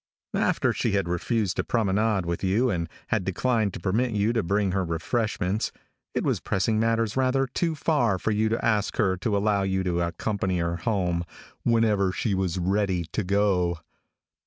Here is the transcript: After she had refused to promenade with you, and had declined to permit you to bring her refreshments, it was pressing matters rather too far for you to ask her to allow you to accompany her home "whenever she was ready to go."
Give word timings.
After 0.39 0.73
she 0.73 0.93
had 0.93 1.07
refused 1.07 1.57
to 1.57 1.63
promenade 1.63 2.25
with 2.25 2.43
you, 2.43 2.71
and 2.71 2.89
had 3.09 3.23
declined 3.23 3.71
to 3.75 3.79
permit 3.79 4.13
you 4.13 4.33
to 4.33 4.41
bring 4.41 4.71
her 4.71 4.83
refreshments, 4.83 5.71
it 6.15 6.23
was 6.23 6.39
pressing 6.39 6.79
matters 6.79 7.15
rather 7.15 7.45
too 7.45 7.75
far 7.75 8.17
for 8.17 8.31
you 8.31 8.49
to 8.49 8.65
ask 8.65 8.97
her 8.97 9.15
to 9.17 9.37
allow 9.37 9.61
you 9.61 9.83
to 9.83 10.01
accompany 10.01 10.57
her 10.57 10.77
home 10.77 11.23
"whenever 11.61 12.11
she 12.11 12.33
was 12.33 12.57
ready 12.57 13.05
to 13.11 13.23
go." 13.23 13.77